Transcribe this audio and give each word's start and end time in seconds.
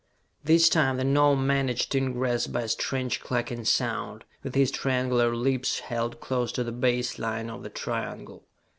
This 0.43 0.67
time 0.67 0.97
the 0.97 1.03
Gnome 1.03 1.45
managed 1.45 1.93
ingress 1.95 2.47
by 2.47 2.61
a 2.63 2.67
strange 2.67 3.19
clucking 3.19 3.65
sound, 3.65 4.25
with 4.41 4.55
his 4.55 4.71
triangular 4.71 5.35
lips 5.35 5.81
held 5.81 6.19
close 6.19 6.51
to 6.53 6.63
the 6.63 6.71
base 6.71 7.19
line 7.19 7.51
of 7.51 7.61
the 7.61 7.69
triangle. 7.69 8.43